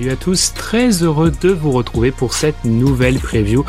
[0.00, 3.66] Salut à tous, très heureux de vous retrouver pour cette nouvelle preview.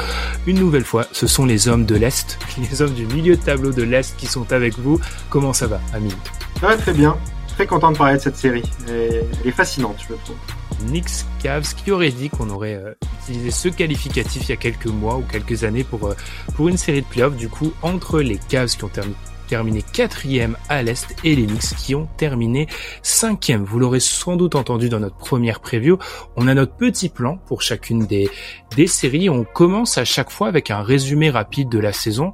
[0.48, 3.74] Une nouvelle fois, ce sont les hommes de l'Est, les hommes du milieu de tableau
[3.74, 4.98] de l'Est qui sont avec vous.
[5.30, 6.16] Comment ça va, Amine
[6.62, 7.18] Ça va très bien,
[7.50, 8.64] très content de parler de cette série.
[8.88, 10.38] Elle est fascinante, je trouve.
[10.86, 14.86] Nix Cavs qui aurait dit qu'on aurait euh, utilisé ce qualificatif il y a quelques
[14.86, 16.16] mois ou quelques années pour, euh,
[16.56, 19.18] pour une série de playoffs, du coup, entre les Cavs qui ont terminé
[19.52, 22.68] terminé quatrième à l'Est et les Knicks qui ont terminé
[23.04, 23.66] cinquième.
[23.66, 25.98] Vous l'aurez sans doute entendu dans notre première preview.
[26.38, 28.30] On a notre petit plan pour chacune des,
[28.78, 29.30] des séries.
[29.30, 32.32] On commence à chaque fois avec un résumé rapide de la saison.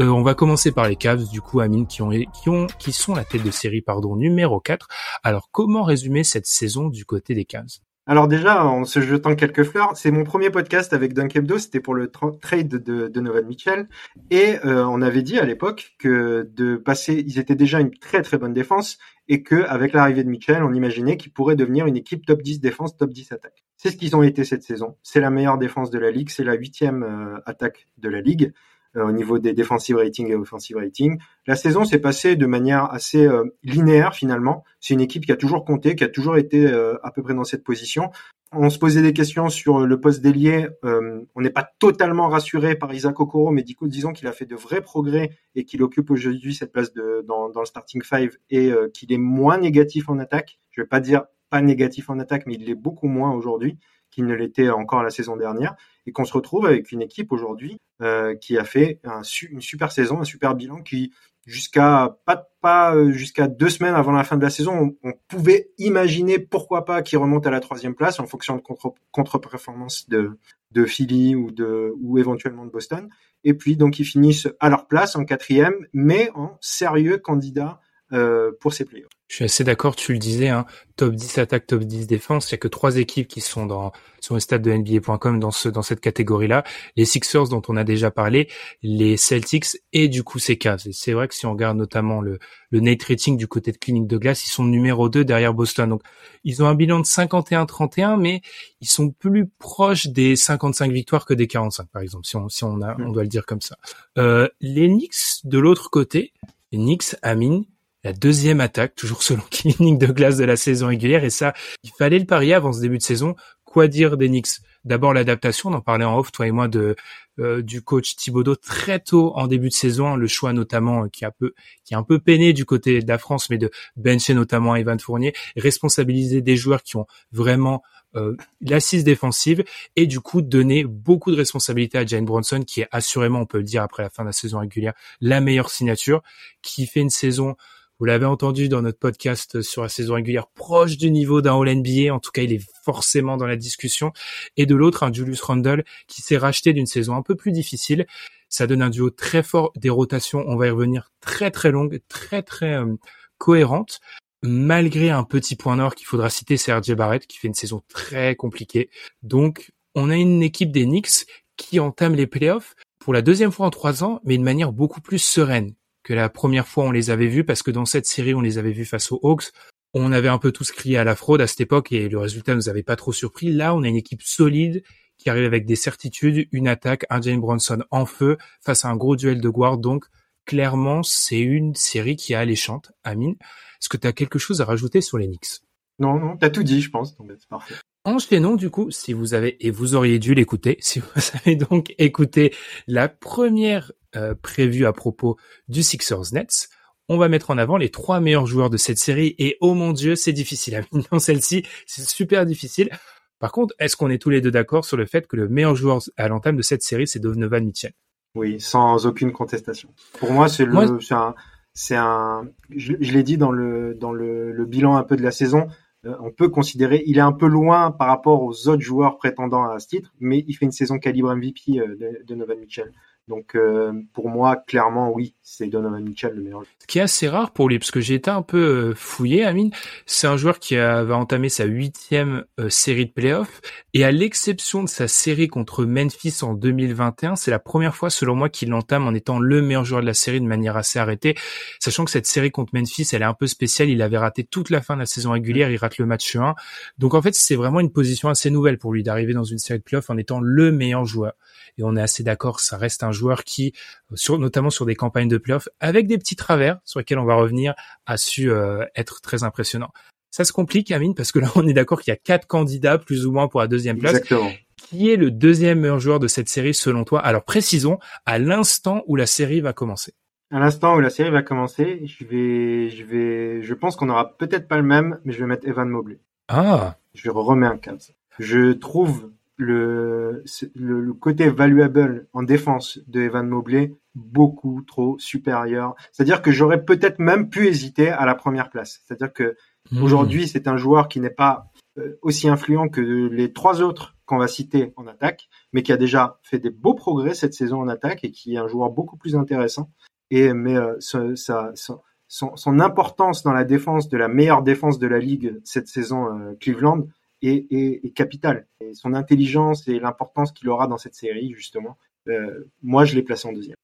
[0.00, 2.92] Euh, on va commencer par les Cavs, du coup, Amine, qui ont, qui ont, qui
[2.92, 4.88] sont la tête de série, pardon, numéro 4.
[5.22, 7.80] Alors, comment résumer cette saison du côté des Cavs?
[8.08, 11.80] Alors déjà, en se jetant quelques fleurs, c'est mon premier podcast avec Dunk Hebdo, c'était
[11.80, 13.88] pour le trade de, de Novan Mitchell,
[14.30, 18.22] et euh, on avait dit à l'époque que de passer, ils étaient déjà une très
[18.22, 21.96] très bonne défense, et que avec l'arrivée de Mitchell, on imaginait qu'ils pourraient devenir une
[21.96, 23.64] équipe top 10 défense, top 10 attaque.
[23.76, 24.96] C'est ce qu'ils ont été cette saison.
[25.02, 28.52] C'est la meilleure défense de la ligue, c'est la huitième euh, attaque de la ligue.
[28.96, 31.18] Euh, au niveau des defensive rating et offensive rating.
[31.46, 34.64] La saison s'est passée de manière assez euh, linéaire finalement.
[34.80, 37.34] C'est une équipe qui a toujours compté, qui a toujours été euh, à peu près
[37.34, 38.10] dans cette position.
[38.52, 40.68] On se posait des questions sur le poste d'ailier.
[40.82, 44.80] on n'est pas totalement rassuré par Isaac Okoro, mais disons qu'il a fait de vrais
[44.80, 49.58] progrès et qu'il occupe aujourd'hui cette place dans, le starting five et qu'il est moins
[49.58, 50.60] négatif en attaque.
[50.70, 53.78] Je vais pas dire pas négatif en attaque, mais il l'est beaucoup moins aujourd'hui
[54.16, 57.76] qu'il ne l'était encore la saison dernière et qu'on se retrouve avec une équipe aujourd'hui
[58.00, 61.12] euh, qui a fait un, une super saison, un super bilan qui
[61.44, 65.68] jusqu'à pas pas euh, jusqu'à deux semaines avant la fin de la saison, on, pouvait
[65.76, 70.38] imaginer pourquoi pas qu'ils remontent à la troisième place en fonction de contre contre-performance de
[70.72, 73.10] de Philly ou de ou éventuellement de Boston.
[73.44, 77.80] Et puis donc ils finissent à leur place en quatrième, mais en sérieux candidat
[78.12, 79.15] euh, pour ces playoffs.
[79.28, 82.48] Je suis assez d'accord, tu le disais, hein, top 10 attaque, top 10 défense.
[82.48, 85.50] Il y a que trois équipes qui sont dans sur le stade de NBA.com dans
[85.50, 86.62] ce dans cette catégorie-là.
[86.94, 88.48] Les Sixers dont on a déjà parlé,
[88.82, 90.86] les Celtics et du coup ces Cavs.
[90.92, 92.38] c'est vrai que si on regarde notamment le
[92.70, 95.90] le Nate rating du côté de Clinique de Glace, ils sont numéro 2 derrière Boston.
[95.90, 96.02] Donc
[96.44, 98.42] ils ont un bilan de 51-31, mais
[98.80, 102.62] ils sont plus proches des 55 victoires que des 45 par exemple, si on si
[102.62, 103.12] on a on mm.
[103.12, 103.76] doit le dire comme ça.
[104.18, 106.32] Euh, les Knicks de l'autre côté,
[106.70, 107.64] les Knicks, Amine,
[108.06, 111.24] la deuxième attaque, toujours selon Clinique de glace de la saison régulière.
[111.24, 113.34] Et ça, il fallait le parier avant ce début de saison.
[113.64, 114.60] Quoi dire des Knicks?
[114.84, 116.94] D'abord l'adaptation, on en parlait en off, toi et moi, de
[117.40, 121.24] euh, du coach Thibodeau très tôt en début de saison, le choix notamment euh, qui
[121.24, 121.52] a peu
[121.84, 125.00] qui a un peu peiné du côté de la France, mais de bencher notamment Evan
[125.00, 127.82] Fournier, responsabiliser des joueurs qui ont vraiment
[128.14, 129.64] euh, l'assise défensive
[129.96, 133.58] et du coup donner beaucoup de responsabilités à Jane Bronson qui est assurément, on peut
[133.58, 136.22] le dire après la fin de la saison régulière, la meilleure signature,
[136.62, 137.56] qui fait une saison
[137.98, 141.76] vous l'avez entendu dans notre podcast sur la saison régulière, proche du niveau d'un All
[141.76, 142.12] NBA.
[142.12, 144.12] En tout cas, il est forcément dans la discussion.
[144.58, 148.06] Et de l'autre, un Julius Randle qui s'est racheté d'une saison un peu plus difficile.
[148.50, 152.00] Ça donne un duo très fort, des rotations, on va y revenir, très très longues,
[152.08, 152.96] très très euh,
[153.38, 154.00] cohérentes.
[154.42, 157.82] Malgré un petit point nord qu'il faudra citer, c'est RJ Barrett qui fait une saison
[157.88, 158.90] très compliquée.
[159.22, 161.26] Donc, on a une équipe des Knicks
[161.56, 165.00] qui entame les playoffs pour la deuxième fois en trois ans, mais de manière beaucoup
[165.00, 165.74] plus sereine
[166.06, 168.58] que la première fois on les avait vus parce que dans cette série on les
[168.58, 169.50] avait vus face aux Hawks.
[169.92, 172.54] On avait un peu tous crié à la fraude à cette époque et le résultat
[172.54, 173.52] nous avait pas trop surpris.
[173.52, 174.84] Là, on a une équipe solide
[175.18, 178.94] qui arrive avec des certitudes, une attaque, un Jane Bronson en feu face à un
[178.94, 179.78] gros duel de guard.
[179.78, 180.04] Donc,
[180.44, 182.92] clairement, c'est une série qui est alléchante.
[183.02, 183.34] Amine,
[183.80, 185.62] est-ce que tu as quelque chose à rajouter sur les Knicks?
[185.98, 187.16] Non, non, t'as tout dit, je pense.
[187.16, 187.74] c'est parfait.
[188.04, 191.08] Enchaînons du coup, si vous avez, et vous auriez dû l'écouter, si vous
[191.44, 192.54] avez donc écouté
[192.86, 195.36] la première euh, prévue à propos
[195.68, 196.68] du Sixers Nets,
[197.08, 199.92] on va mettre en avant les trois meilleurs joueurs de cette série, et oh mon
[199.92, 202.90] dieu, c'est difficile dans celle-ci, c'est super difficile.
[203.38, 205.76] Par contre, est-ce qu'on est tous les deux d'accord sur le fait que le meilleur
[205.76, 207.92] joueur à l'entame de cette série, c'est Donovan Mitchell?
[208.34, 209.88] Oui, sans aucune contestation.
[210.18, 210.76] Pour moi, c'est le,
[211.10, 211.34] un,
[211.74, 215.30] c'est un, je, l'ai dit dans le dans le, le, bilan un peu de la
[215.30, 215.68] saison,
[216.06, 219.64] euh, on peut considérer, il est un peu loin par rapport aux autres joueurs prétendant
[219.64, 222.92] à ce titre, mais il fait une saison calibre MVP euh, de, de Novan Mitchell.
[223.28, 226.62] Donc euh, pour moi, clairement, oui, c'est Donovan Mitchell le meilleur.
[226.78, 229.44] Ce qui est assez rare pour lui, parce que j'ai été un peu euh, fouillé,
[229.44, 229.72] Amine.
[230.06, 233.60] C'est un joueur qui a, va entamer sa huitième euh, série de playoffs,
[233.94, 238.36] et à l'exception de sa série contre Memphis en 2021, c'est la première fois, selon
[238.36, 241.34] moi, qu'il l'entame en étant le meilleur joueur de la série de manière assez arrêtée,
[241.80, 243.88] sachant que cette série contre Memphis, elle est un peu spéciale.
[243.88, 246.54] Il avait raté toute la fin de la saison régulière, il rate le match 1.
[246.98, 249.80] Donc en fait, c'est vraiment une position assez nouvelle pour lui d'arriver dans une série
[249.80, 251.32] de playoffs en étant le meilleur joueur
[251.78, 253.72] et on est assez d'accord, ça reste un joueur qui,
[254.14, 257.34] sur, notamment sur des campagnes de playoffs, avec des petits travers sur lesquels on va
[257.34, 257.74] revenir,
[258.06, 259.90] a su euh, être très impressionnant.
[260.30, 262.98] Ça se complique, Amine, parce que là, on est d'accord qu'il y a quatre candidats
[262.98, 264.16] plus ou moins pour la deuxième place.
[264.16, 264.50] Exactement.
[264.76, 267.20] Qui est le deuxième meilleur joueur de cette série selon toi?
[267.20, 270.12] Alors précisons, à l'instant où la série va commencer.
[270.52, 274.36] À l'instant où la série va commencer, je vais, je vais, je pense qu'on aura
[274.36, 276.20] peut-être pas le même, mais je vais mettre Evan Mobley.
[276.48, 276.96] Ah.
[277.14, 278.12] Je remets un 15.
[278.38, 280.44] Je trouve le,
[280.74, 285.94] le, côté valuable en défense de Evan Mobley beaucoup trop supérieur.
[286.12, 289.02] C'est-à-dire que j'aurais peut-être même pu hésiter à la première place.
[289.04, 289.56] C'est-à-dire que
[289.90, 290.02] hmm.
[290.02, 294.38] aujourd'hui, c'est un joueur qui n'est pas euh, aussi influent que les trois autres qu'on
[294.38, 297.88] va citer en attaque, mais qui a déjà fait des beaux progrès cette saison en
[297.88, 299.90] attaque et qui est un joueur beaucoup plus intéressant.
[300.30, 305.06] Et mais euh, ça, son, son, importance dans la défense de la meilleure défense de
[305.06, 307.06] la ligue cette saison euh, Cleveland
[307.48, 308.66] est, capital.
[308.92, 311.96] Son intelligence et l'importance qu'il aura dans cette série, justement,
[312.28, 313.76] euh, moi, je l'ai placé en deuxième.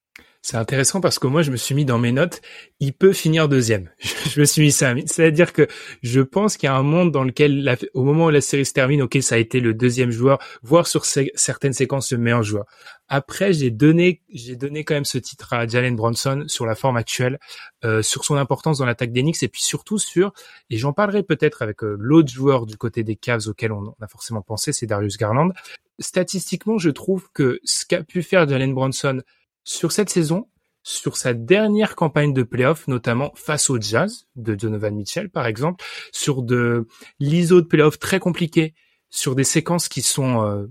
[0.45, 2.43] C'est intéressant parce que moi, je me suis mis dans mes notes,
[2.81, 3.89] il peut finir deuxième.
[4.29, 4.93] Je me suis mis ça.
[5.07, 5.69] C'est-à-dire que
[6.03, 8.73] je pense qu'il y a un monde dans lequel, au moment où la série se
[8.73, 12.65] termine, ok, ça a été le deuxième joueur, voire sur certaines séquences le meilleur joueur.
[13.09, 16.97] Après, j'ai donné, j'ai donné quand même ce titre à Jalen Bronson sur la forme
[16.97, 17.39] actuelle,
[17.85, 20.33] euh, sur son importance dans l'attaque d'Enix et puis surtout sur,
[20.71, 24.09] et j'en parlerai peut-être avec euh, l'autre joueur du côté des Cavs auquel on a
[24.09, 25.51] forcément pensé, c'est Darius Garland.
[25.99, 29.21] Statistiquement, je trouve que ce qu'a pu faire Jalen Bronson
[29.65, 30.49] sur cette saison,
[30.83, 35.85] sur sa dernière campagne de playoff, notamment face au Jazz de Donovan Mitchell, par exemple,
[36.11, 36.87] sur de
[37.21, 38.75] l'ISO de playoff très compliqué,
[39.11, 40.67] sur des séquences qui sont euh,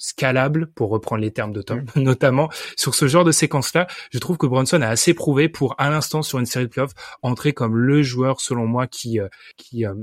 [0.00, 2.00] scalables, pour reprendre les termes de Tom, mm.
[2.00, 5.90] notamment sur ce genre de séquences-là, je trouve que Bronson a assez prouvé pour, à
[5.90, 9.86] l'instant, sur une série de playoffs, entrer comme le joueur, selon moi, qui, euh, qui
[9.86, 9.94] euh,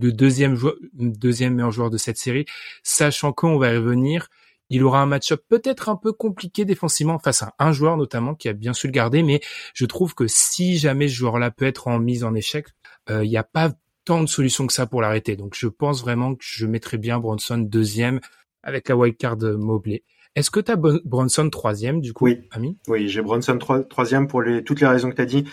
[0.00, 2.46] le deuxième joueur, deuxième meilleur joueur de cette série,
[2.82, 4.28] sachant qu'on va y revenir
[4.72, 8.48] il aura un match-up peut-être un peu compliqué défensivement face à un joueur notamment qui
[8.48, 9.40] a bien su le garder, mais
[9.74, 12.68] je trouve que si jamais ce joueur-là peut être en mise en échec,
[13.10, 13.72] euh, il n'y a pas
[14.06, 15.36] tant de solutions que ça pour l'arrêter.
[15.36, 18.20] Donc je pense vraiment que je mettrais bien Bronson deuxième
[18.62, 20.04] avec la wildcard Mobley.
[20.34, 22.40] Est-ce que tu as Bronson troisième du coup, oui.
[22.52, 22.78] Ami?
[22.88, 25.44] Oui, j'ai Bronson troisième pour les, toutes les raisons que tu as dit.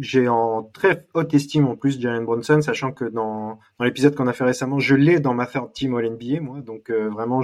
[0.00, 4.26] J'ai en très haute estime en plus Jalen Bronson, sachant que dans, dans l'épisode qu'on
[4.26, 6.60] a fait récemment, je l'ai dans ma third team All NBA, moi.
[6.60, 7.42] Donc euh, vraiment,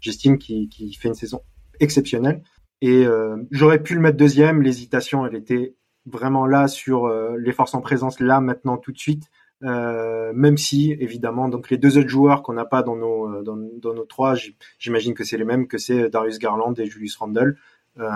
[0.00, 1.42] j'estime qu'il fait une saison
[1.80, 2.42] exceptionnelle.
[2.80, 4.62] Et euh, j'aurais pu le mettre deuxième.
[4.62, 5.74] L'hésitation, elle était
[6.06, 9.24] vraiment là sur euh, les forces en présence, là, maintenant, tout de suite.
[9.62, 13.42] Euh, même si évidemment donc les deux autres joueurs qu'on n'a pas dans nos euh,
[13.42, 13.56] dans,
[13.92, 14.34] nos trois
[14.78, 17.58] j'imagine que c'est les mêmes que c'est Darius Garland et Julius Randle.
[17.98, 18.08] Euh,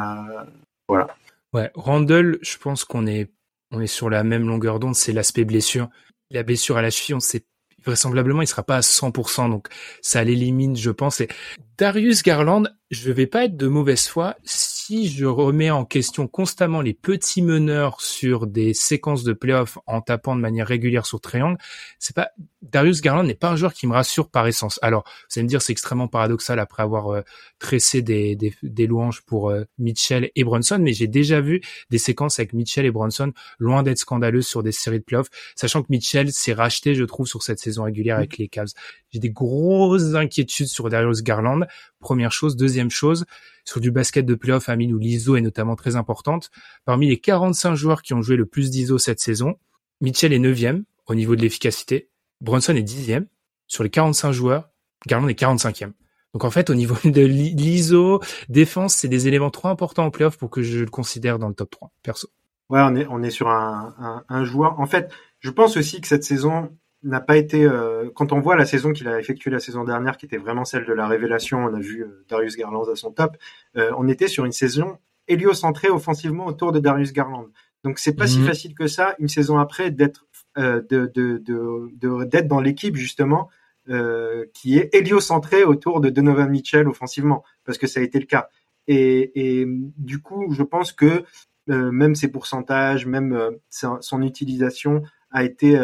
[0.88, 1.08] voilà.
[1.52, 3.30] Ouais Randle je pense qu'on est
[3.72, 5.90] on est sur la même longueur d'onde c'est l'aspect blessure.
[6.30, 7.44] La blessure à la cheville on sait
[7.84, 9.68] vraisemblablement il sera pas à 100% donc
[10.00, 11.20] ça l'élimine je pense.
[11.20, 11.28] Et
[11.76, 16.80] Darius Garland je vais pas être de mauvaise foi si je remets en question constamment
[16.80, 21.58] les petits meneurs sur des séquences de playoffs en tapant de manière régulière sur triangle,
[21.98, 22.30] c'est pas
[22.62, 24.78] Darius Garland n'est pas un joueur qui me rassure par essence.
[24.82, 27.20] Alors, vous allez me dire c'est extrêmement paradoxal après avoir euh,
[27.58, 31.60] tressé des, des, des, louanges pour euh, Mitchell et Brunson, mais j'ai déjà vu
[31.90, 35.82] des séquences avec Mitchell et Brunson loin d'être scandaleuses sur des séries de playoffs, sachant
[35.82, 38.72] que Mitchell s'est racheté, je trouve, sur cette saison régulière avec les Cavs.
[39.10, 41.66] J'ai des grosses inquiétudes sur Darius Garland.
[42.04, 42.54] Première chose.
[42.54, 43.24] Deuxième chose,
[43.64, 46.50] sur du basket de playoff, Amine, où l'ISO est notamment très importante.
[46.84, 49.54] Parmi les 45 joueurs qui ont joué le plus d'ISO cette saison,
[50.02, 52.10] Mitchell est 9 au niveau de l'efficacité.
[52.42, 53.20] Bronson est 10
[53.68, 54.68] Sur les 45 joueurs,
[55.06, 55.92] Garland est 45e.
[56.34, 58.20] Donc en fait, au niveau de l'ISO,
[58.50, 61.54] défense, c'est des éléments trop importants en playoff pour que je le considère dans le
[61.54, 62.28] top 3, perso.
[62.68, 64.78] Ouais, on est, sur un joueur.
[64.78, 66.70] En fait, je pense aussi que cette saison,
[67.04, 70.16] n'a pas été euh, quand on voit la saison qu'il a effectuée la saison dernière
[70.16, 73.12] qui était vraiment celle de la révélation on a vu euh, Darius Garland à son
[73.12, 73.36] top
[73.76, 77.48] euh, on était sur une saison héliocentrée offensivement autour de Darius Garland
[77.84, 78.46] donc c'est pas si mhm.
[78.46, 83.50] facile que ça une saison après d'être de, de, de, d'être dans l'équipe justement
[83.86, 88.48] qui est héliocentrée autour de Donovan Mitchell offensivement parce que ça a été le cas
[88.86, 91.24] Et, et du coup, je pense que
[91.66, 95.02] même ses pourcentages, même son utilisation
[95.34, 95.78] a été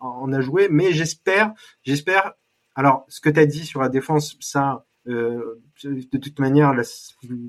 [0.00, 0.68] en a joué.
[0.70, 2.34] Mais j'espère, j'espère.
[2.74, 6.82] Alors, ce que tu as dit sur la défense, ça, euh, de toute manière, la,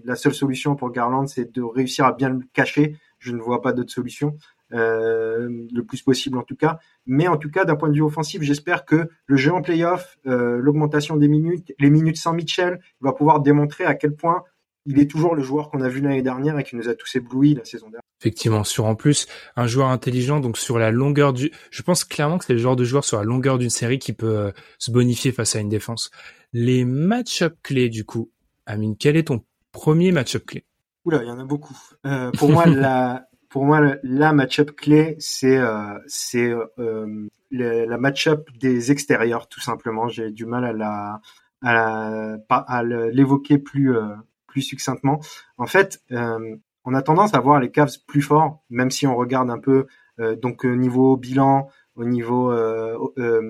[0.06, 2.98] la, seule solution pour Garland, c'est de réussir à bien le cacher.
[3.20, 4.38] Je ne vois pas d'autre solution,
[4.74, 6.80] euh, le plus possible en tout cas.
[7.06, 10.18] Mais en tout cas, d'un point de vue offensif, j'espère que le jeu en playoff,
[10.28, 14.44] euh, l'augmentation des minutes, les minutes sans Mitchell, va pouvoir démontrer à quel point
[14.88, 17.16] il est toujours le joueur qu'on a vu l'année dernière et qui nous a tous
[17.16, 18.02] éblouis la saison dernière.
[18.22, 22.38] Effectivement, sur en plus un joueur intelligent, donc sur la longueur du, je pense clairement
[22.38, 24.90] que c'est le genre de joueur sur la longueur d'une série qui peut euh, se
[24.90, 26.10] bonifier face à une défense.
[26.54, 28.32] Les match-up clés, du coup,
[28.66, 30.66] Amine, quel est ton premier match-up clé?
[31.06, 31.78] Oula, il y en a beaucoup.
[32.06, 38.48] Euh, pour moi, la, pour moi, la match-up clé, c'est euh, c'est euh, la match-up
[38.60, 40.08] des extérieurs, tout simplement.
[40.08, 41.22] J'ai du mal à la
[41.64, 44.16] à, à l'évoquer plus euh,
[44.58, 45.20] plus succinctement.
[45.60, 49.16] En fait, euh, on a tendance à voir les Cavs plus forts, même si on
[49.16, 49.86] regarde un peu
[50.20, 52.98] euh, donc au niveau bilan, au niveau euh,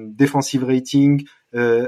[0.09, 1.25] defensive rating.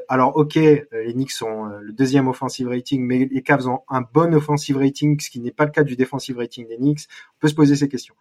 [0.07, 4.33] alors ok, les Knicks sont le deuxième offensive rating, mais les Cavs ont un bon
[4.33, 7.07] offensive rating, ce qui n'est pas le cas du defensive rating des Knicks.
[7.35, 8.15] On peut se poser ces questions.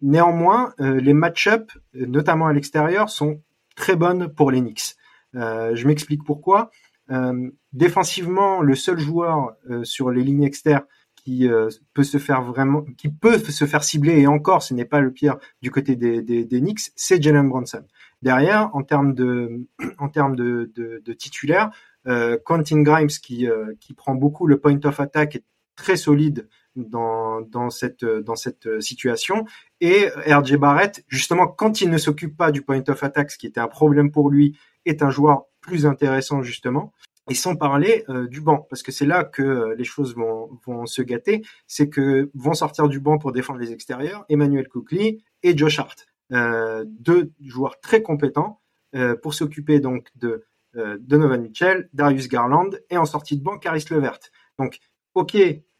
[0.00, 3.40] néanmoins, les match-up, notamment à l'extérieur, sont
[3.76, 4.96] très bonnes pour les Knicks.
[5.34, 6.70] je m'explique pourquoi.
[7.10, 10.84] Euh, défensivement, le seul joueur euh, sur les lignes externes
[11.14, 14.84] qui euh, peut se faire vraiment, qui peut se faire cibler et encore, ce n'est
[14.84, 17.84] pas le pire du côté des, des, des Knicks, c'est Jalen Brunson.
[18.22, 19.66] Derrière, en termes de,
[19.98, 21.70] en termes de, de, de titulaire,
[22.06, 23.48] euh, Quentin Grimes qui,
[23.80, 25.44] qui prend beaucoup le point of attack est
[25.74, 29.44] très solide dans, dans cette dans cette situation
[29.80, 33.46] et RJ Barrett justement quand il ne s'occupe pas du point of attack ce qui
[33.46, 36.92] était un problème pour lui est un joueur plus intéressant justement.
[37.28, 40.48] Et sans parler euh, du banc, parce que c'est là que euh, les choses vont,
[40.64, 45.24] vont se gâter, c'est que vont sortir du banc pour défendre les extérieurs Emmanuel Coukli
[45.42, 48.60] et Josh Hart, euh, deux joueurs très compétents
[49.22, 50.46] pour s'occuper donc de
[51.00, 54.20] Donovan Mitchell, Darius Garland et en sortie de banc Caris Levert.
[54.58, 54.78] Donc,
[55.12, 55.36] ok,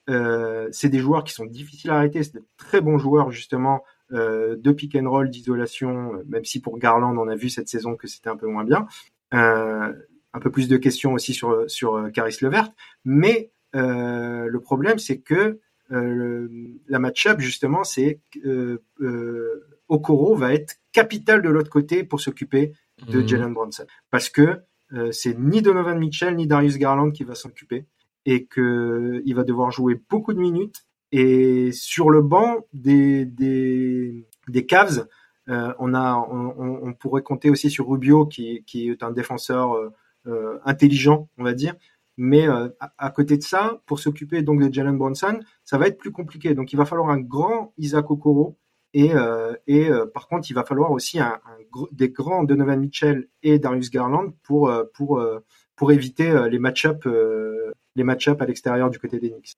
[0.07, 4.73] c'est des joueurs qui sont difficiles à arrêter, c'est de très bons joueurs justement de
[4.73, 8.29] pick and roll, d'isolation, même si pour Garland on a vu cette saison que c'était
[8.29, 8.87] un peu moins bien.
[9.35, 9.93] Euh,
[10.37, 12.71] un peu plus de questions aussi sur sur euh, Caris Levert,
[13.05, 18.83] mais euh, le problème c'est que la match-up justement c'est euh,
[19.89, 22.73] Okoro va être capital de l'autre côté pour s'occuper
[23.07, 23.29] de mhm.
[23.29, 24.63] Jalen Brunson parce que
[25.13, 27.87] c'est ni Donovan Mitchell ni Darius Garland qui va s'occuper
[28.25, 34.27] et que il va devoir jouer beaucoup de minutes et sur le banc des des,
[34.49, 35.07] des Cavs
[35.49, 39.93] euh, on a, on, pourrait compter aussi sur Rubio, qui, est un défenseur euh,
[40.27, 41.75] euh, intelligent, on va dire.
[42.19, 46.13] Mais à, côté de ça, pour s'occuper donc de Jalen Bronson, ça va être plus
[46.13, 46.55] compliqué.
[46.55, 48.57] Donc il va falloir un grand Isaac Okoro
[48.95, 49.11] et,
[49.67, 51.39] et par contre il va falloir aussi un,
[51.93, 55.23] des grands Donovan Mitchell et Darius Garland pour pour
[55.77, 57.07] pour éviter les match-up
[57.97, 59.53] les match-up à l'extérieur du côté des Knicks.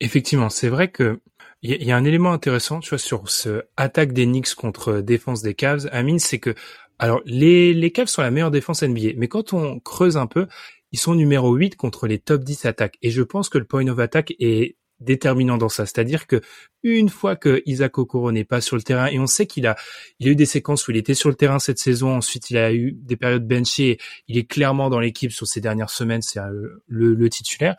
[0.00, 1.20] Effectivement, c'est vrai que
[1.62, 5.40] il y, a un élément intéressant, tu vois, sur ce attaque des Knicks contre défense
[5.40, 6.54] des Cavs, Amine, c'est que
[6.98, 10.46] alors les les Cavs sont la meilleure défense NBA, mais quand on creuse un peu,
[10.92, 12.98] ils sont numéro 8 contre les top 10 attaques.
[13.02, 15.86] Et je pense que le point of attack est déterminant dans ça.
[15.86, 16.40] C'est-à-dire que
[16.82, 19.76] une fois que Isaac Okoro n'est pas sur le terrain, et on sait qu'il a,
[20.18, 22.58] il a eu des séquences où il était sur le terrain cette saison, ensuite il
[22.58, 26.40] a eu des périodes benchées, il est clairement dans l'équipe sur ces dernières semaines, c'est
[26.40, 27.76] euh, le, le, titulaire.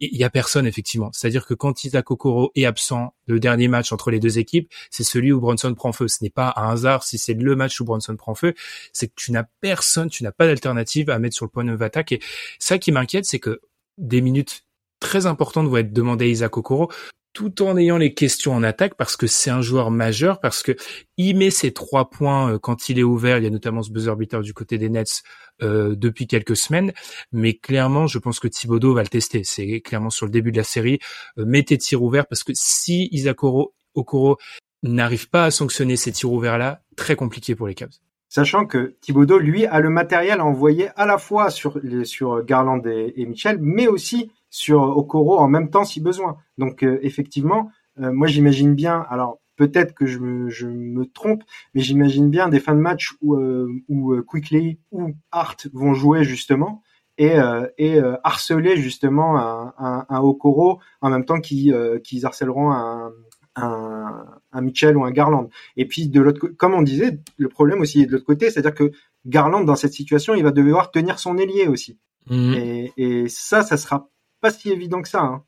[0.00, 1.10] Il y a personne effectivement.
[1.12, 5.04] C'est-à-dire que quand Isaac Okoro est absent, le dernier match entre les deux équipes, c'est
[5.04, 6.08] celui où Bronson prend feu.
[6.08, 8.54] Ce n'est pas un hasard si c'est le match où Bronson prend feu,
[8.94, 11.82] c'est que tu n'as personne, tu n'as pas d'alternative à mettre sur le point of
[11.82, 12.12] attack.
[12.12, 12.20] Et
[12.58, 13.60] ça qui m'inquiète, c'est que
[13.98, 14.64] des minutes
[15.00, 16.90] très importantes vont être demandées à Isaac Okoro
[17.32, 20.72] tout en ayant les questions en attaque parce que c'est un joueur majeur parce que
[21.16, 23.38] il met ses trois points euh, quand il est ouvert.
[23.38, 25.22] Il y a notamment ce buzzer beater du côté des Nets
[25.62, 26.92] euh, depuis quelques semaines,
[27.32, 29.42] mais clairement, je pense que Thibodeau va le tester.
[29.44, 30.98] C'est clairement sur le début de la série.
[31.38, 34.38] Euh, mettez tirs ouverts parce que si Isaac Okoro
[34.82, 37.90] n'arrive pas à sanctionner ces tirs ouverts là, très compliqué pour les Cavs.
[38.28, 42.80] Sachant que Thibodeau, lui, a le matériel à envoyer à la fois sur, sur Garland
[42.86, 46.36] et, et Michel, mais aussi sur Okoro en même temps si besoin.
[46.58, 51.42] Donc euh, effectivement, euh, moi j'imagine bien, alors peut-être que je me, je me trompe,
[51.74, 56.24] mais j'imagine bien des fins de match où, euh, où Quickly ou Hart vont jouer
[56.24, 56.82] justement
[57.18, 57.36] et,
[57.76, 63.12] et harceler justement un, un, un, Okoro en même temps qu'ils qu'ils harcèleront un,
[63.56, 65.50] un, un Mitchell ou un Garland.
[65.76, 68.74] Et puis de l'autre, comme on disait, le problème aussi est de l'autre côté, c'est-à-dire
[68.74, 68.92] que
[69.26, 71.98] Garland dans cette situation, il va devoir tenir son ailier aussi.
[72.30, 72.54] Mhm.
[72.54, 74.08] Et, et ça, ça sera
[74.40, 75.20] pas si évident que ça.
[75.22, 75.44] Hein.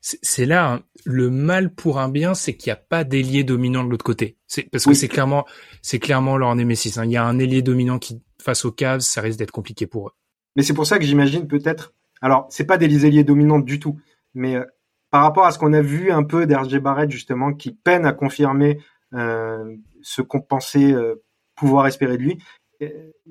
[0.00, 3.84] C'est là hein, le mal pour un bien, c'est qu'il n'y a pas d'ailier dominant
[3.84, 4.36] de l'autre côté.
[4.46, 5.44] C'est parce que c'est clairement,
[5.82, 6.98] c'est clairement leur némésis.
[6.98, 7.04] Hein.
[7.04, 10.08] Il y a un ailier dominant qui face aux Cavs, ça risque d'être compliqué pour
[10.08, 10.12] eux.
[10.54, 11.94] Mais c'est pour ça que j'imagine peut-être.
[12.22, 13.98] Alors, c'est pas des ailiers dominants du tout,
[14.34, 14.64] mais euh,
[15.10, 18.12] par rapport à ce qu'on a vu un peu d'RJ Barrett justement, qui peine à
[18.12, 18.78] confirmer
[19.14, 21.22] euh, ce qu'on pensait euh,
[21.56, 22.38] pouvoir espérer de lui.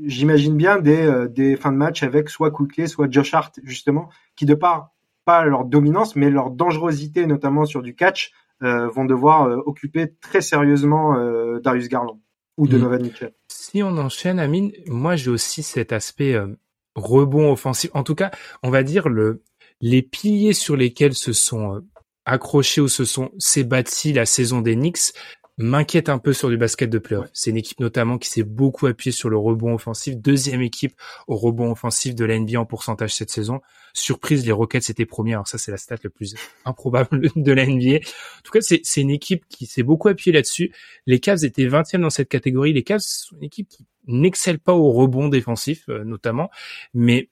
[0.03, 4.45] J'imagine bien des, des fins de match avec soit Quickly, soit Josh Hart justement, qui
[4.45, 4.91] de part
[5.25, 8.31] pas leur dominance, mais leur dangerosité, notamment sur du catch,
[8.63, 12.21] euh, vont devoir euh, occuper très sérieusement euh, Darius Garland
[12.57, 13.03] ou Donovan mm.
[13.03, 13.33] Mitchell.
[13.49, 16.39] Si on enchaîne, Amine, moi j'ai aussi cet aspect
[16.95, 17.91] rebond offensif.
[17.93, 18.31] En tout cas,
[18.63, 19.43] on va dire le
[19.81, 21.81] les piliers sur lesquels se sont
[22.23, 25.11] accrochés ou se sont s'est bâti la saison des Knicks
[25.57, 27.29] m'inquiète un peu sur du basket de playoff.
[27.33, 30.93] C'est une équipe notamment qui s'est beaucoup appuyée sur le rebond offensif, deuxième équipe
[31.27, 33.61] au rebond offensif de la NBA en pourcentage cette saison.
[33.93, 35.33] Surprise, les Rockets c'était premier.
[35.33, 36.35] Alors ça c'est la stat la plus
[36.65, 37.97] improbable de la NBA.
[37.97, 40.73] En tout cas, c'est une équipe qui s'est beaucoup appuyée là-dessus.
[41.05, 42.73] Les Cavs étaient 20e dans cette catégorie.
[42.73, 46.49] Les Cavs sont une équipe qui n'excelle pas au rebond défensif euh, notamment,
[46.93, 47.29] mais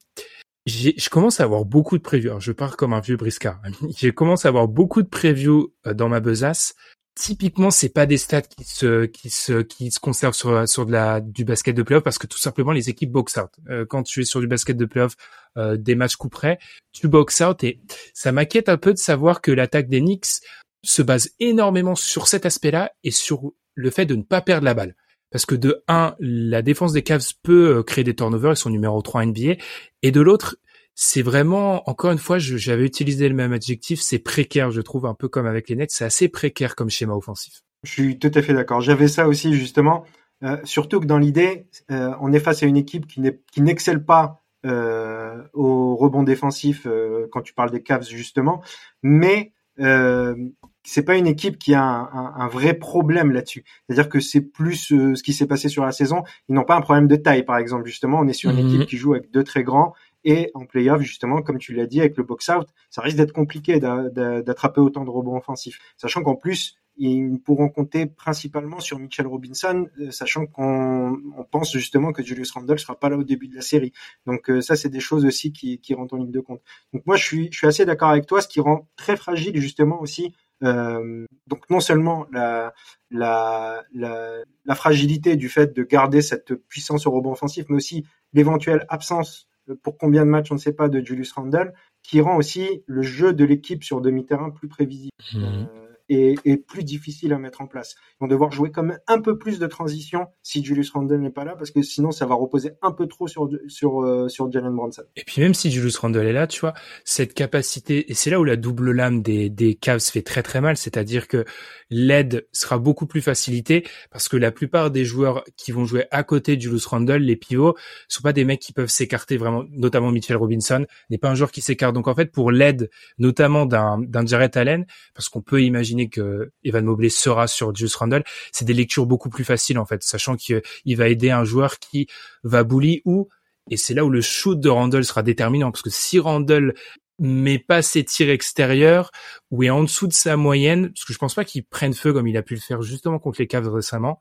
[0.65, 2.39] je commence à avoir beaucoup de previews.
[2.39, 3.61] je pars comme un vieux briscard.
[3.97, 6.75] Je commence à avoir beaucoup de previews euh, dans ma besace
[7.15, 10.91] typiquement c'est pas des stats qui se qui se qui se conservent sur sur de
[10.91, 13.51] la du basket de playoff parce que tout simplement les équipes box out.
[13.69, 15.15] Euh, quand tu es sur du basket de playoff
[15.57, 16.57] euh, des matchs coup près,
[16.91, 17.81] tu box out et
[18.13, 20.41] ça m'inquiète un peu de savoir que l'attaque des Knicks
[20.83, 24.73] se base énormément sur cet aspect-là et sur le fait de ne pas perdre la
[24.73, 24.95] balle.
[25.31, 28.69] Parce que de un, la défense des Cavs peut euh, créer des turnovers, ils sont
[28.69, 29.55] numéro 3 NBA,
[30.03, 30.57] et de l'autre,
[30.95, 35.13] c'est vraiment, encore une fois, j'avais utilisé le même adjectif, c'est précaire, je trouve, un
[35.13, 37.63] peu comme avec les Nets, c'est assez précaire comme schéma offensif.
[37.83, 38.81] Je suis tout à fait d'accord.
[38.81, 40.05] J'avais ça aussi, justement,
[40.43, 44.43] euh, surtout que dans l'idée, euh, on est face à une équipe qui n'excelle pas
[44.65, 48.61] euh, au rebond défensif euh, quand tu parles des Cavs, justement,
[49.01, 50.35] mais euh,
[50.83, 53.63] c'est pas une équipe qui a un, un, vrai problème là-dessus.
[53.87, 56.23] C'est-à-dire que c'est plus euh, ce qui s'est passé sur la saison.
[56.49, 57.85] Ils n'ont pas un problème de taille, par exemple.
[57.85, 58.75] Justement, on est sur une mhm.
[58.75, 61.99] équipe qui joue avec deux très grands et en playoff, justement, comme tu l'as dit,
[61.99, 65.79] avec le box-out, ça risque d'être compliqué d'attraper autant de rebonds offensifs.
[65.97, 71.17] Sachant qu'en plus, ils pourront compter principalement sur Mitchell Robinson, euh, sachant qu'on
[71.49, 73.93] pense justement que Julius Randle sera pas là au début de la série.
[74.27, 76.61] Donc euh, ça, c'est des choses aussi qui, qui rentrent en ligne de compte.
[76.93, 79.59] Donc moi, je suis, je suis assez d'accord avec toi, ce qui rend très fragile
[79.59, 82.73] justement aussi euh, donc non seulement la,
[83.11, 88.05] la, la, la, fragilité du fait de garder cette puissance au rebond offensif, mais aussi
[88.31, 89.47] l'éventuelle absence
[89.81, 93.01] pour combien de matchs on ne sait pas de Julius Randle, qui rend aussi le
[93.01, 95.11] jeu de l'équipe sur demi-terrain plus prévisible.
[95.33, 95.65] Mmh.
[96.11, 97.95] Euh, et, plus difficile à mettre en place.
[98.19, 101.29] Ils vont devoir jouer quand même un peu plus de transition si Julius Randle n'est
[101.29, 104.51] pas là, parce que sinon ça va reposer un peu trop sur sur euh, sur
[104.51, 105.03] Jalen Brunson.
[105.15, 106.73] Et puis même si Julius Randle est là, tu vois,
[107.05, 110.61] cette capacité, et c'est là où la double lame des des Cavs fait très très
[110.61, 111.45] mal, c'est-à-dire que
[111.89, 116.23] l'aide sera beaucoup plus facilitée parce que la plupart des joueurs qui vont jouer à
[116.23, 117.75] côté de Julius Randle, les pivots,
[118.07, 121.51] sont pas des mecs qui peuvent s'écarter vraiment, notamment Mitchell Robinson n'est pas un joueur
[121.51, 121.93] qui s'écarte.
[121.93, 126.51] Donc en fait, pour l'aide, notamment d'un d'un Jarrett Allen, parce qu'on peut imaginer que
[126.63, 130.35] Evan Mobley sera sur Julius Randle, c'est des lectures beaucoup plus faciles en fait, sachant
[130.35, 130.61] qu'il
[130.97, 132.07] va aider un joueur qui
[132.43, 133.29] va bully ou
[133.69, 136.73] et c'est là où le shoot de Randle sera déterminant parce que si Randle
[137.19, 139.11] met pas ses tirs extérieurs
[139.51, 142.11] ou est en dessous de sa moyenne, parce que je pense pas qu'il prenne feu
[142.11, 144.19] comme il a pu le faire justement contre les Cavs récemment,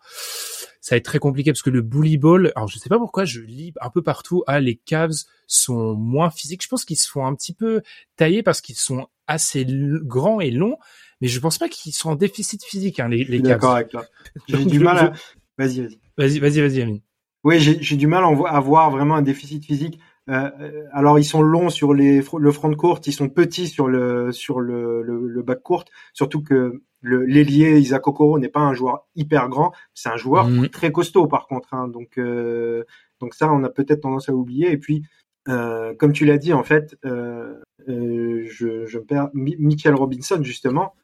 [0.80, 3.24] ça va être très compliqué parce que le bully ball, alors je sais pas pourquoi
[3.24, 7.08] je lis un peu partout, ah les Cavs sont moins physiques, je pense qu'ils se
[7.08, 7.82] font un petit peu
[8.16, 10.76] tailler parce qu'ils sont assez grands et longs,
[11.22, 14.04] mais je pense pas qu'ils sont en déficit physique, hein, les, les D'accord avec toi.
[14.48, 15.12] J'ai du mal à...
[15.56, 15.98] Vas-y, vas-y.
[16.18, 17.00] Vas-y, vas-y, vas-y, Amine.
[17.44, 19.98] Oui, j'ai du mal à voir vraiment un déficit physique.
[20.28, 23.66] Euh, euh, alors ils sont longs sur les, le front de courte, ils sont petits
[23.66, 25.84] sur le sur le, le, le back court.
[26.12, 30.68] Surtout que l'ailier Isaac Okoro n'est pas un joueur hyper grand, c'est un joueur mhm.
[30.68, 31.74] très costaud par contre.
[31.74, 32.84] Hein, donc euh,
[33.20, 34.70] donc ça on a peut-être tendance à oublier.
[34.70, 35.04] Et puis
[35.48, 38.46] euh, comme tu l'as dit en fait, je,
[38.86, 39.30] je me perds.
[39.34, 40.94] Michael Robinson justement,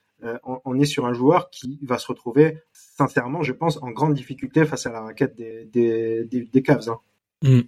[0.45, 4.65] on, est sur un joueur qui va se retrouver sincèrement, je pense, en grande difficulté
[4.65, 6.63] face à la raquette des des, des.
[6.69, 6.99] Hein.
[7.43, 7.65] Mhm.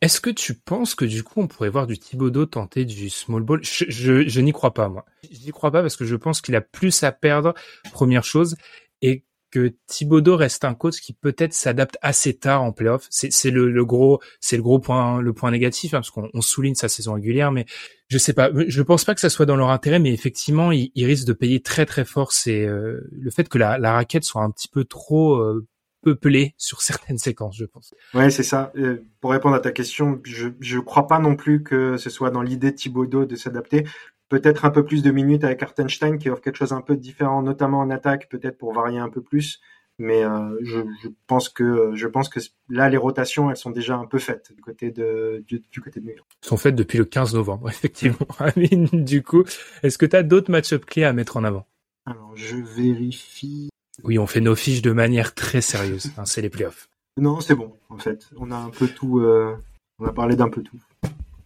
[0.00, 3.42] Est-ce que tu penses que du coup on pourrait voir du Thibodeau tenter du small
[3.42, 3.60] ball?
[3.62, 5.04] Je, je, je n'y crois pas moi.
[5.30, 7.54] Je n'y crois pas parce que je pense qu'il a plus à perdre,
[7.92, 8.56] première chose,
[9.02, 13.06] et que Thibodeau reste un coach qui peut-être s'adapte assez tard en playoff.
[13.10, 16.88] C'est le, gros, c'est le gros point, le point négatif hein, parce qu'on souligne sa
[16.88, 17.66] saison régulière, mais
[18.08, 18.50] je sais pas.
[18.54, 21.32] Je pense pas que ça soit dans leur intérêt, mais effectivement, ils, ils risquent de
[21.32, 22.32] payer très très fort.
[22.32, 25.66] C'est euh, le fait que la, raquette soit un petit peu trop euh,
[26.02, 27.94] peuplé sur certaines séquences, je pense.
[28.14, 28.72] Ouais, c'est ça.
[29.20, 32.42] Pour répondre à ta question, je je crois pas non plus que ce soit dans
[32.42, 33.84] l'idée de Thibodeau de s'adapter.
[34.28, 37.42] Peut-être un peu plus de minutes avec Hartenstein qui offre quelque chose un peu différent,
[37.42, 39.60] notamment en attaque, peut-être pour varier un peu plus.
[39.98, 42.38] Mais euh, je, je, pense que je pense que
[42.68, 45.98] là les rotations elles sont déjà un peu faites du côté de du, du côté
[45.98, 46.30] de York.
[46.40, 48.28] Sont faites depuis le 15 novembre effectivement.
[48.92, 49.42] du coup,
[49.82, 51.66] est-ce que tu as d'autres match-up clés à mettre en avant?
[52.06, 53.70] Alors je vérifie.
[54.04, 56.12] Oui, on fait nos fiches de manière très sérieuse.
[56.16, 56.88] Hein, c'est les playoffs.
[57.16, 58.28] Non, c'est bon en fait.
[58.36, 59.18] On a un peu tout.
[59.18, 59.56] Euh,
[59.98, 60.78] on a parlé d'un peu tout.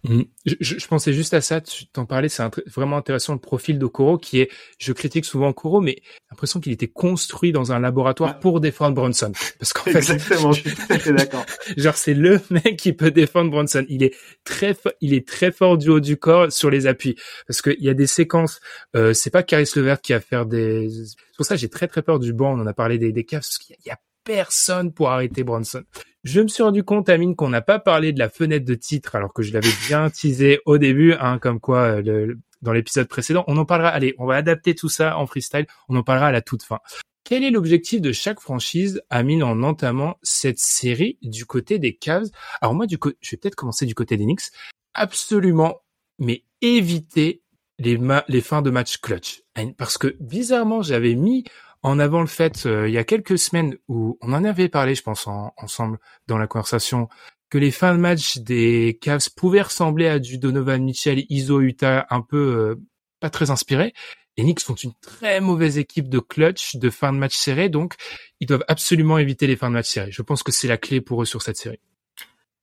[0.05, 0.23] Mmh.
[0.47, 4.19] Je, je, pensais juste à ça, tu t'en parlais, c'est vraiment intéressant le profil d'Okoro
[4.19, 8.61] qui est, je critique souvent Okoro, mais l'impression qu'il était construit dans un laboratoire pour
[8.61, 9.31] défendre Bronson.
[9.61, 11.47] Parce qu'en fait, exactement, je suis tout à fait d'accord.
[11.77, 13.87] genre c'est le mec qui peut défendre Bronson.
[13.88, 17.15] Il est très, il est très fort du haut du corps sur les appuis,
[17.47, 18.61] parce qu'il y a des séquences.
[18.97, 20.88] Euh, c'est pas Caris Levert qui va faire des.
[21.37, 22.59] Pour ça j'ai très très peur du banc.
[22.59, 25.83] On en a parlé des, des caves, parce qu'il y a personne pour arrêter Bronson.
[26.25, 29.17] Je me suis rendu compte, Amine, qu'on n'a pas parlé de la fenêtre de titre,
[29.17, 33.45] alors que je l'avais bien teasé au début, hein, comme quoi euh, dans l'épisode précédent.
[33.49, 33.91] On en parlera.
[33.91, 35.67] Allez, on va adapter tout ça en freestyle.
[35.89, 36.79] On en parlera à la toute fin.
[37.25, 42.29] Quel est l'objectif de chaque franchise, Amine, en entamant cette série du côté des Cavs?
[42.61, 44.51] Alors moi, du coup, je vais peut-être commencer du côté des Knicks.
[44.95, 45.83] Absolument,
[46.19, 47.43] mais éviter
[47.79, 49.43] les, les fins de match clutch.
[49.77, 51.45] Parce que bizarrement, j'avais mis
[51.83, 54.95] en avant le fait, euh, il y a quelques semaines où on en avait parlé,
[54.95, 57.09] je pense, ensemble dans la conversation,
[57.51, 62.07] que les fins de match des Cavs pouvaient ressembler à du Donovan Mitchell, Iso Utah,
[62.11, 62.81] un peu euh,
[63.21, 63.92] pas très inspiré.
[64.38, 67.95] Les Knicks sont une très mauvaise équipe de clutch, de fin de match serré, donc
[68.40, 70.12] ils doivent absolument éviter les fins de match serrés.
[70.12, 71.81] Je pense que c'est la clé pour eux sur cette série.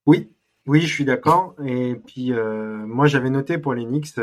[0.06, 0.32] Oui,
[0.66, 1.54] oui, je suis d'accord.
[1.64, 4.14] Et puis euh, moi, j'avais noté pour les Knicks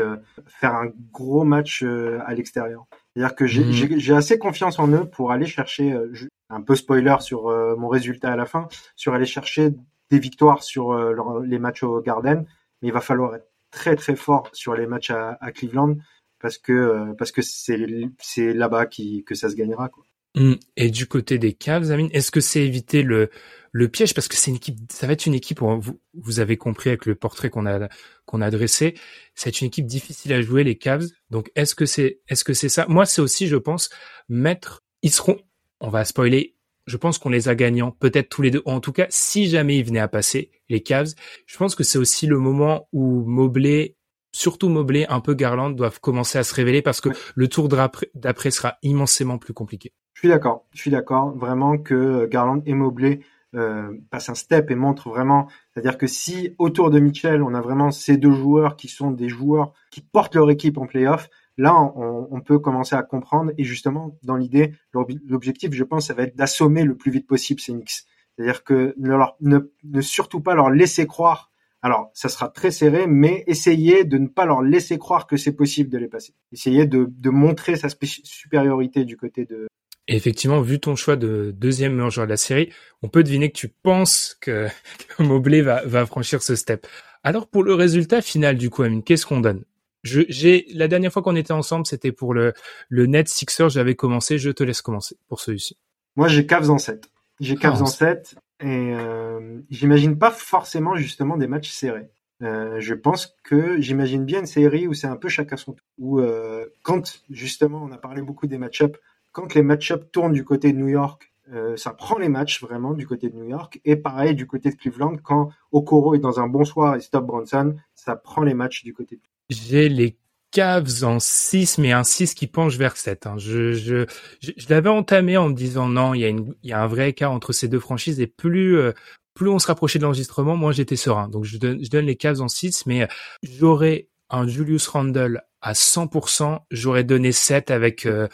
[0.46, 2.86] faire un gros match à l'extérieur.
[3.18, 3.98] C'est-à-dire que mhm.
[3.98, 6.12] j'ai assez confiance en eux pour aller chercher, euh,
[6.50, 9.70] un peu spoiler sur euh, mon résultat à la fin, sur aller chercher
[10.10, 12.46] des victoires sur euh, les matchs au Garden,
[12.80, 15.96] mais il va falloir être très très fort sur les matchs à, Cleveland
[16.40, 20.04] parce que parce que c'est c'est là-bas qui que ça se gagnera quoi.
[20.34, 20.54] Mmh.
[20.76, 23.30] Et du côté des Cavs, Amine, est-ce que c'est éviter le
[23.72, 24.14] le piège?
[24.14, 25.60] Parce que c'est une équipe, ça va être une équipe.
[25.60, 27.88] Vous, vous avez compris avec le portrait qu'on a
[28.26, 28.94] qu'on a dressé,
[29.34, 31.06] c'est une équipe difficile à jouer les Cavs.
[31.30, 32.86] Donc est-ce que c'est est-ce que c'est ça?
[32.88, 33.90] Moi, c'est aussi, je pense,
[34.28, 34.82] mettre.
[35.02, 35.38] Ils seront.
[35.80, 36.54] On va spoiler.
[36.86, 38.62] Je pense qu'on les a gagnants, peut-être tous les deux.
[38.64, 41.12] En tout cas, si jamais ils venaient à passer les Cavs,
[41.46, 43.96] je pense que c'est aussi le moment où Mobley
[44.32, 48.50] surtout Mobley, un peu Garland, doivent commencer à se révéler parce que le tour d'après
[48.50, 49.92] sera immensément plus compliqué.
[50.18, 53.20] Je suis d'accord, je suis d'accord vraiment que Garland et Mobley
[53.54, 57.60] euh, passe un step et montre vraiment, c'est-à-dire que si autour de Mitchell, on a
[57.60, 61.72] vraiment ces deux joueurs qui sont des joueurs qui portent leur équipe en playoff, là,
[61.94, 63.52] on, peut commencer à comprendre.
[63.58, 67.60] Et justement, dans l'idée, l'objectif, je pense, ça va être d'assommer le plus vite possible
[67.60, 68.02] ces Knicks.
[68.34, 71.52] C'est-à-dire que ne, leur, ne, surtout pas leur laisser croire.
[71.80, 75.54] Alors, ça sera très serré, mais essayez de ne pas leur laisser croire que c'est
[75.54, 76.34] possible de les passer.
[76.50, 79.68] Essayez de montrer sa supériorité du côté de,
[80.08, 83.50] et effectivement, vu ton choix de deuxième meilleur joueur de la série, on peut deviner
[83.50, 84.66] que tu penses que,
[85.08, 86.86] que Mobley va, va franchir ce step.
[87.22, 89.64] Alors pour le résultat final du coup, Amine, qu'est-ce qu'on donne?
[90.04, 92.54] Je, j'ai la dernière fois qu'on était ensemble, c'était pour le
[92.88, 93.68] le net Sixer.
[93.68, 94.38] J'avais commencé.
[94.38, 95.76] Je te laisse commencer pour celui-ci.
[96.16, 97.10] Moi, j'ai Cavs en 7.
[97.40, 102.08] J'ai Cavs ah, en 7 et euh, j'imagine pas forcément justement des matchs serrés.
[102.42, 105.86] Euh, je pense que j'imagine bien une série où c'est un peu chacun son tour.
[105.98, 108.98] Où euh, quand justement on a parlé beaucoup des match-ups
[109.38, 112.92] quand les match-ups tournent du côté de New York, euh, ça prend les matchs vraiment
[112.92, 113.80] du côté de New York.
[113.84, 117.24] Et pareil du côté de Cleveland, quand Okoro est dans un bon soir et stop
[117.24, 120.18] Bronson, ça prend les matchs du côté de J'ai les
[120.50, 123.28] Cavs en 6, mais un 6 qui penche vers 7.
[123.28, 123.36] Hein.
[123.38, 124.06] Je, je,
[124.40, 126.32] je, l'avais entamé en me disant non, il y, a
[126.64, 128.92] y a un vrai écart entre ces deux franchises et plus, euh,
[129.34, 131.28] plus on se rapprochait de l'enregistrement, moins j'étais serein.
[131.28, 133.06] Donc je donne, je donne les Cavs en 6, mais
[133.44, 138.26] j'aurais un Julius Randle à 100%, j'aurais donné 7 avec euh,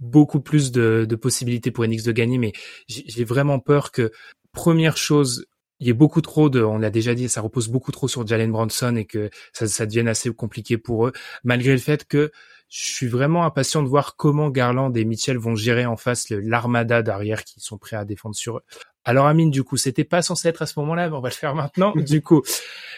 [0.00, 2.52] beaucoup plus de, de possibilités pour Enix de gagner, mais
[2.88, 4.10] j'ai vraiment peur que
[4.52, 5.46] première chose,
[5.80, 8.26] il y ait beaucoup trop de, on l'a déjà dit, ça repose beaucoup trop sur
[8.26, 11.12] Jalen Bronson et que ça, ça devienne assez compliqué pour eux,
[11.44, 12.32] malgré le fait que
[12.68, 17.02] je suis vraiment impatient de voir comment Garland et Mitchell vont gérer en face l'armada
[17.02, 18.62] d'arrière qui sont prêts à défendre sur eux.
[19.04, 21.34] Alors Amine, du coup, c'était pas censé être à ce moment-là, mais on va le
[21.34, 21.94] faire maintenant.
[21.96, 22.42] du coup,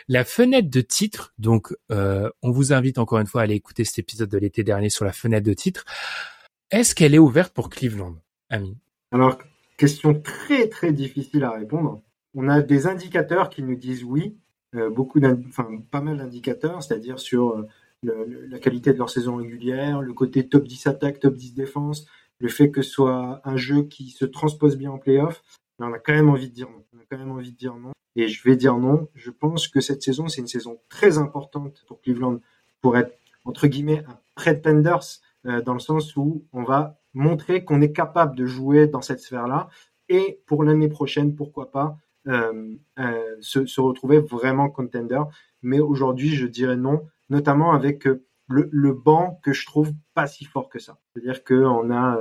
[0.08, 3.84] la fenêtre de titre, donc euh, on vous invite encore une fois à aller écouter
[3.84, 5.84] cet épisode de l'été dernier sur la fenêtre de titre.
[6.70, 8.14] Est-ce qu'elle est ouverte pour Cleveland,
[8.48, 8.76] Ami?
[9.10, 9.38] Alors,
[9.76, 12.00] question très très difficile à répondre.
[12.34, 14.36] On a des indicateurs qui nous disent oui,
[14.76, 17.66] euh, beaucoup enfin pas mal d'indicateurs, c'est-à-dire sur euh,
[18.48, 22.06] la qualité de leur saison régulière, le côté top 10 attaque, top 10 défense,
[22.38, 25.42] le fait que ce soit un jeu qui se transpose bien en playoff.
[25.80, 26.84] Mais on a quand même envie de dire non.
[26.94, 27.90] On a quand même envie de dire non.
[28.14, 29.08] Et je vais dire non.
[29.16, 32.38] Je pense que cette saison, c'est une saison très importante pour Cleveland
[32.80, 37.92] pour être entre guillemets un pretenders dans le sens où on va montrer qu'on est
[37.92, 39.68] capable de jouer dans cette sphère-là
[40.10, 45.22] et pour l'année prochaine, pourquoi pas euh, euh, se, se, retrouver vraiment contender.
[45.62, 50.26] Mais aujourd'hui, je dirais non, notamment avec euh, le, le, banc que je trouve pas
[50.26, 50.98] si fort que ça.
[51.14, 52.20] C'est-à-dire qu'on a,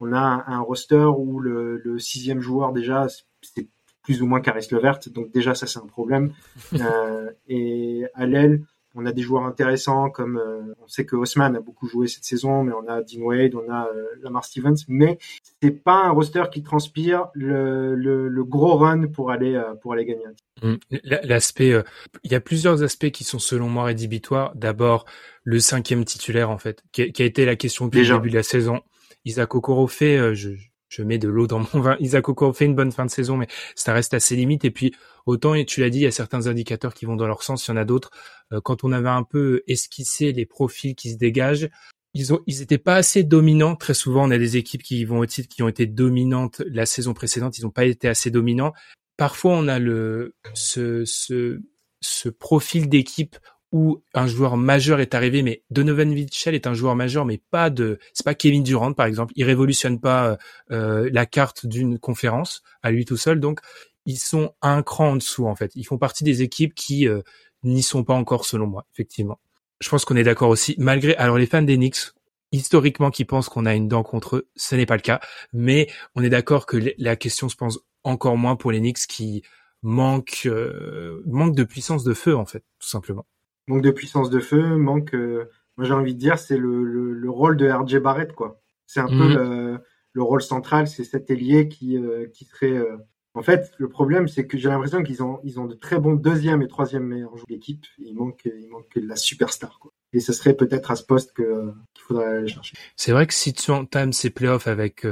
[0.00, 3.06] on a un, roster où le, le, sixième joueur déjà,
[3.40, 3.68] c'est
[4.02, 6.32] plus ou moins Caris Levert, donc déjà ça c'est un problème.
[7.48, 11.60] et à l'aile, on a des joueurs intéressants comme euh, on sait que Haussmann a
[11.60, 15.18] beaucoup joué cette saison, mais on a Dean Wade, on a euh, Lamar Stevens, mais
[15.62, 20.04] c'est pas un roster qui transpire le, le, gros run pour aller euh, pour aller
[20.04, 20.24] gagner.
[20.62, 20.74] Mmh.
[21.02, 21.82] L'aspect,
[22.24, 24.54] il y a plusieurs aspects qui sont selon moi rédhibitoires.
[24.56, 25.04] D'abord,
[25.44, 28.42] le cinquième titulaire en fait, qui a, été la question depuis le début de la
[28.42, 28.80] saison.
[29.24, 30.50] Isaac Okoro fait, je,
[30.88, 31.96] je mets de l'eau dans mon vin.
[32.00, 34.64] Isaac Okoro fait une bonne fin de saison, mais ça reste assez limite.
[34.64, 34.94] Et puis,
[35.26, 37.66] autant, et tu l'as dit, il y a certains indicateurs qui vont dans leur sens,
[37.66, 38.10] il y en a d'autres.
[38.52, 41.68] Euh, quand on avait un peu esquissé les profils qui se dégagent,
[42.14, 43.76] ils ont, étaient pas assez dominants.
[43.76, 46.86] Très souvent, on a des équipes qui vont au titre, qui ont été dominantes la
[46.86, 47.58] saison précédente.
[47.58, 48.72] Ils n'ont pas été assez dominants.
[49.16, 51.60] Parfois, on a le, ce, ce,
[52.00, 53.36] ce profil d'équipe
[53.72, 57.70] où un joueur majeur est arrivé, mais Donovan Mitchell est un joueur majeur, mais pas
[57.70, 59.32] de, c'est pas Kevin Durant par exemple.
[59.36, 60.38] Il révolutionne pas
[60.70, 63.60] euh, la carte d'une conférence à lui tout seul, donc
[64.06, 65.72] ils sont un cran en dessous en fait.
[65.74, 67.20] Ils font partie des équipes qui euh,
[67.62, 69.38] n'y sont pas encore selon moi, effectivement.
[69.80, 70.74] Je pense qu'on est d'accord aussi.
[70.78, 72.12] Malgré, alors les fans des Knicks,
[72.52, 75.20] historiquement, qui pensent qu'on a une dent contre eux, ce n'est pas le cas.
[75.52, 79.42] Mais on est d'accord que la question se pose encore moins pour les Knicks qui
[79.82, 83.26] manquent, euh, manquent de puissance de feu en fait, tout simplement
[83.68, 85.14] manque de puissance de feu, manque.
[85.14, 88.60] Euh, moi, j'ai envie de dire, c'est le, le, rôle de RJ Barrett, quoi.
[88.86, 89.34] C'est un peu mhm.
[89.34, 89.78] le,
[90.12, 92.72] le, rôle central, c'est cet ailier qui, euh, qui serait.
[92.72, 92.96] Euh,
[93.34, 96.14] en fait, le problème, c'est que j'ai l'impression qu'ils ont, ils ont de très bons
[96.14, 97.84] deuxième et troisième meilleurs joueurs d'équipe.
[97.98, 99.92] Il manque, il manque la superstar, quoi.
[100.12, 102.76] Et ce serait peut-être à ce poste que qu'il faudrait aller chercher.
[102.96, 105.06] C'est vrai que si tu entames ces playoffs avec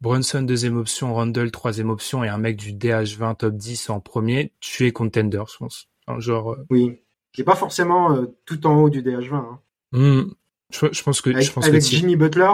[0.00, 4.52] Brunson deuxième option, Randall troisième option et un mec du DH20 top 10 en premier,
[4.58, 5.88] tu es contender, je pense.
[6.18, 6.58] genre.
[6.68, 6.98] Oui,
[7.32, 9.34] qui pas forcément euh, tout en haut du DH20.
[9.34, 9.60] Hein.
[9.92, 10.30] Hmm.
[10.70, 12.52] Je, pense que avec, je pense avec Jimmy Butler,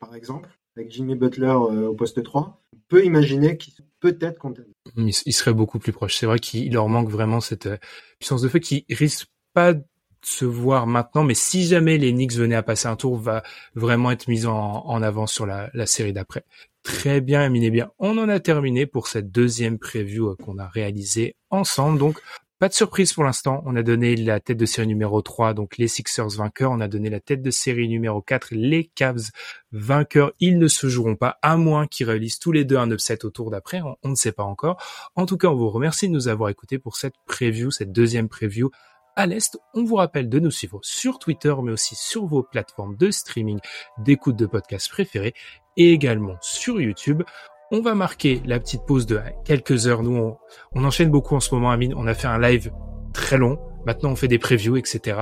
[0.00, 4.62] par exemple, avec Jimmy Butler euh, au poste 3, on peut imaginer qu'il peut-être content.
[4.96, 6.16] Hmm, il, serait beaucoup plus proche.
[6.16, 7.76] C'est vrai qu'il leur manque vraiment cette euh,
[8.18, 9.84] puissance de feu qui risque pas de
[10.22, 13.42] se voir maintenant, mais si jamais les Knicks venaient à passer un tour, va
[13.74, 16.44] vraiment être mis en, en avant sur la, la série d'après.
[16.82, 17.70] Très bien, Amine.
[17.70, 21.98] bien, on en a terminé pour cette deuxième preview qu'on a réalisée ensemble.
[21.98, 22.20] Donc,
[22.60, 23.62] pas de surprise pour l'instant.
[23.64, 26.70] On a donné la tête de série numéro 3, donc les Sixers vainqueurs.
[26.70, 29.30] On a donné la tête de série numéro 4, les Cavs
[29.72, 30.32] vainqueurs.
[30.40, 33.30] Ils ne se joueront pas, à moins qu'ils réalisent tous les deux un upset au
[33.30, 33.80] tour d'après.
[34.02, 34.76] On, ne sait pas encore.
[35.14, 38.28] En tout cas, on vous remercie de nous avoir écoutés pour cette preview, cette deuxième
[38.28, 38.70] preview
[39.16, 39.58] à l'Est.
[39.72, 43.58] On vous rappelle de nous suivre sur Twitter, mais aussi sur vos plateformes de streaming
[43.96, 45.32] d'écoute de podcasts préférés
[45.78, 47.22] et également sur YouTube.
[47.72, 50.02] On va marquer la petite pause de quelques heures.
[50.02, 50.34] Nous,
[50.74, 51.94] on, enchaîne beaucoup en ce moment, Amine.
[51.96, 52.72] On a fait un live
[53.12, 53.60] très long.
[53.86, 55.18] Maintenant, on fait des previews, etc.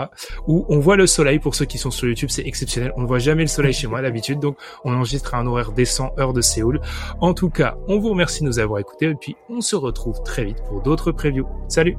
[0.46, 1.40] Où on voit le soleil.
[1.40, 2.94] Pour ceux qui sont sur YouTube, c'est exceptionnel.
[2.96, 4.40] On ne voit jamais le soleil chez moi d'habitude.
[4.40, 6.80] Donc, on enregistre à un horaire décent, heure de Séoul.
[7.20, 9.10] En tout cas, on vous remercie de nous avoir écoutés.
[9.10, 11.46] Et puis, on se retrouve très vite pour d'autres previews.
[11.68, 11.98] Salut!